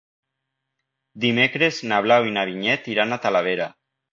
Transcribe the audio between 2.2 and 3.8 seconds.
i na Vinyet iran a Talavera.